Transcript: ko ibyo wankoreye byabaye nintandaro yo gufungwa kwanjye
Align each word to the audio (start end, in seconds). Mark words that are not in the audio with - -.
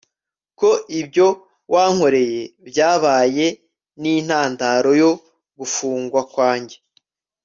ko 0.59 0.69
ibyo 0.99 1.27
wankoreye 1.73 2.41
byabaye 2.67 3.45
nintandaro 4.01 4.91
yo 5.01 5.11
gufungwa 5.57 6.21
kwanjye 6.31 6.77